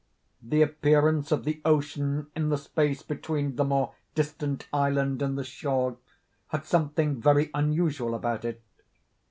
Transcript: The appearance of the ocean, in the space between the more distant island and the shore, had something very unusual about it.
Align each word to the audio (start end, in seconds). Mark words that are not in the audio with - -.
The 0.41 0.63
appearance 0.63 1.31
of 1.31 1.43
the 1.45 1.61
ocean, 1.63 2.25
in 2.35 2.49
the 2.49 2.57
space 2.57 3.03
between 3.03 3.55
the 3.55 3.63
more 3.63 3.93
distant 4.15 4.67
island 4.73 5.21
and 5.21 5.37
the 5.37 5.43
shore, 5.43 5.97
had 6.47 6.65
something 6.65 7.21
very 7.21 7.51
unusual 7.53 8.15
about 8.15 8.43
it. 8.43 8.63